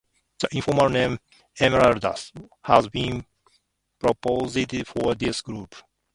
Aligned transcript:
The 0.39 0.47
informal 0.53 0.89
name 0.89 1.19
"emeralds" 1.59 2.31
has 2.63 2.87
been 2.89 3.23
proposed 3.99 4.87
for 4.87 5.13
this 5.13 5.41
group. 5.43 5.75